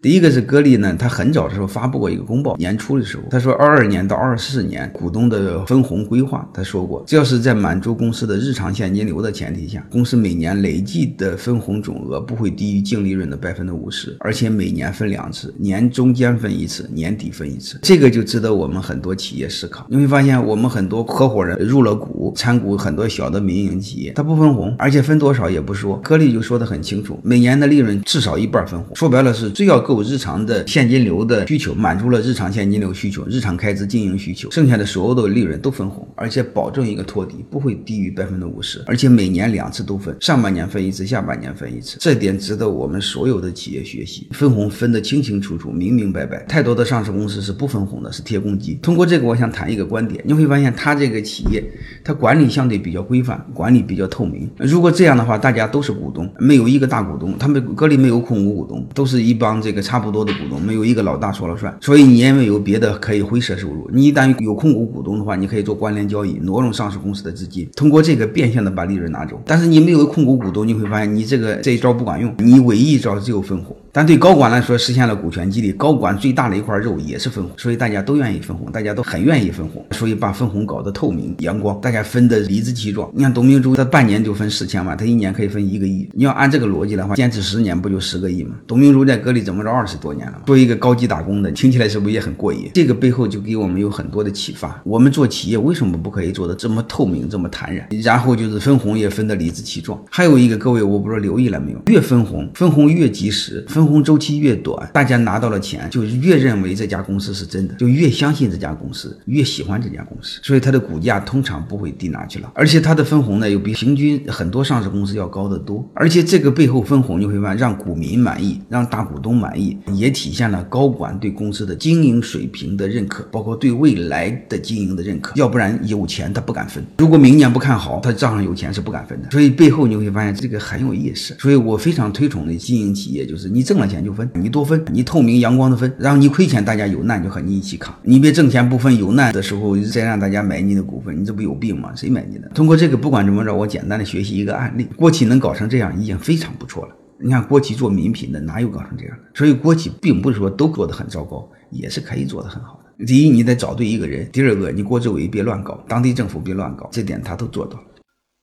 [0.00, 17.76] 第一个是格力呢，他很早的时候发布过一个公报，年初的时候，他说二二年到二四年股东的分红规划，他说过，只要是在满足公司的日常现金流的前提下，公司每年累计的分红总额不会低于净利润的百分之五十，而且每年分两次，年中间分一次，年底分一次。
[17.82, 19.84] 这个就值得我们很多企业思考。
[19.90, 25.96] 你会发现，我们很多合伙人入了股，参股很多小的民营企业，他不分红，而且分多少也不说。
[26.04, 29.87] 格力就说的很清楚，每年的利润至少一半分红，说白了是最要。
[29.88, 46.44] 够日常的现金流的需求，满足了日常现金流需求、日常开支经营需求，剩下的所有的利润都分红，而且保证一个托底，不会低于百分之五十，而且每年两次都分，上半年分一次，下半年分一次，这点值得我们所有的企业学习，分红分得清清楚楚、明明白白。
[46.44, 48.74] 太多的上市公司是不分红的，是贴公鸡。
[48.82, 51.64] 通过这个，我想谈一个观点，你会发现它这个企业，
[52.04, 54.50] 它管理相对比较规范，管理比较透明。
[54.58, 59.77] 如果这样的话，大家都是股东，没有一个大股东，他们格力没有控股股东，都是一帮这个。
[59.82, 69.40] 差不多的股东，没有一个老大说了算，所以你因为有别的可以灰色收入，你一旦有控股股东的话，你可以做关联交易，挪用上市公司的资金，通过这个变相的把利润拿走。
[69.44, 73.76] 但是你没有控股股东，你会发现你这个这一招不管用，你唯一一招只有分红。
[73.98, 83.10] 但对高管来说，实现了股权激励，高管最大的一块肉也是分红，所以大家都愿意分红，大家都很愿意分红，所以把分红搞得透明、阳光，大家分得理直气壮。
[83.12, 86.08] 你看董明珠，他半年就分四千万，他一年可以分一个亿。
[86.12, 88.54] 你要按这个逻辑的话，坚持十年不就十个亿吗？
[88.68, 90.42] 董明珠在格力怎么着二十多年了？
[90.46, 92.70] 作为一个高级打工的，听起来是不是也很过瘾？
[92.74, 94.80] 这个背后就给我们有很多的启发。
[94.84, 97.84] 我们做企业为什么不可以做的这么透明、这么坦然？
[98.04, 100.00] 然后就是分红也分得理直气壮。
[100.08, 101.82] 还有一个，各位我不知道留意了没有？
[101.86, 104.58] 越分红，分红越及时，分分红周期越。
[104.58, 112.50] 短，大家拿到了钱，就越认为这家公司是真的，就越相信这家公司，越喜欢这家公司，所以它的股价通常不会低哪去了。
[112.54, 115.88] 而且它的分红呢，又比平均很多上市公司要高得多。
[115.94, 125.32] 而且这个背后分红，你会发现让股民满意，让大股东满意，也体现了高管对公司的经营水平的认可，包括对未来的经营的认可。
[125.36, 129.30] 要不然有钱他不敢分，如果明年不看好，他账上有钱是不敢分的。
[129.30, 131.36] 所以背后你会发现这个很有意思。
[131.38, 134.48] 所以我非常推崇的经营企业就是你挣了钱就分，你。
[134.48, 137.94] 多分，你透明阳光的分，然后你亏钱，大家有难就和你一起扛。
[138.02, 141.92] 你别挣钱不分，有难的时候再让大家买你的股份，你这不有病吗？
[141.94, 142.48] 谁买你的？
[142.54, 146.94] 通过这个，不管怎么着，我简单的学习一个案例，国企能搞成这样已经非常不错了。
[147.20, 149.24] 你看国企做民品的哪有搞成这样的？
[149.34, 153.04] 所以国企并不是说都做得很糟糕，也是可以做得很好的。
[153.04, 157.84] 第一，你得找对一个人；第二个，你国资委别乱搞，当地政府别乱搞，这点他都做到了。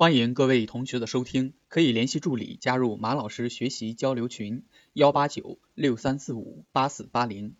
[0.00, 7.56] 欢迎各位同学的收听，可以联系助理加入马老师学习交流群：幺八九六三四五八四八零。